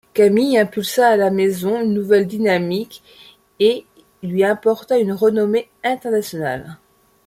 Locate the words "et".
3.59-3.85